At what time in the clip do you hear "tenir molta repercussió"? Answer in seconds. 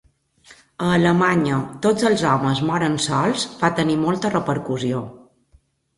3.81-5.03